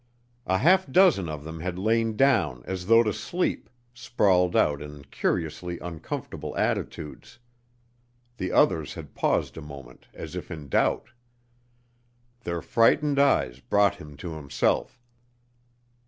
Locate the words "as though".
2.65-3.03